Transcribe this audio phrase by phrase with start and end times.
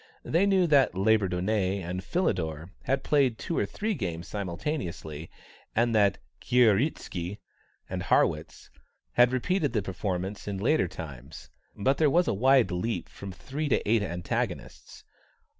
[0.25, 5.29] They knew that Labourdonnais and Philidor had played two or three games simultaneously,
[5.75, 7.37] and that Kieseritzky
[7.87, 8.71] and Harrwitz
[9.13, 13.69] had repeated the performance in later times, but there was a wide leap from three
[13.69, 15.03] to eight antagonists.